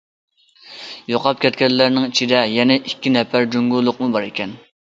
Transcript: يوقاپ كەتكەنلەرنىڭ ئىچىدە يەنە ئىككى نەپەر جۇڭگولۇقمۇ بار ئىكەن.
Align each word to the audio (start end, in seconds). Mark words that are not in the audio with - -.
يوقاپ 1.11 1.43
كەتكەنلەرنىڭ 1.43 2.09
ئىچىدە 2.09 2.41
يەنە 2.55 2.81
ئىككى 2.81 3.15
نەپەر 3.19 3.49
جۇڭگولۇقمۇ 3.57 4.11
بار 4.17 4.31
ئىكەن. 4.31 4.61